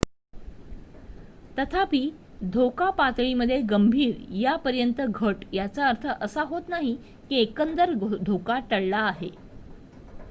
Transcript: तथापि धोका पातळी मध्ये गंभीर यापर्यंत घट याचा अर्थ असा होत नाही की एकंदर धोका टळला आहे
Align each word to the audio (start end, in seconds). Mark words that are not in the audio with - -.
तथापि 1.57 1.99
धोका 2.53 2.89
पातळी 2.91 3.33
मध्ये 3.33 3.59
गंभीर 3.69 4.15
यापर्यंत 4.37 5.01
घट 5.03 5.45
याचा 5.53 5.87
अर्थ 5.87 6.07
असा 6.21 6.43
होत 6.43 6.69
नाही 6.69 6.95
की 7.29 7.41
एकंदर 7.41 7.93
धोका 8.25 8.59
टळला 8.69 9.05
आहे 9.05 9.29